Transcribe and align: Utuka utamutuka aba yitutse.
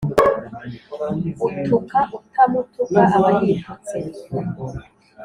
Utuka 1.47 1.99
utamutuka 2.17 2.99
aba 3.15 3.29
yitutse. 3.39 3.97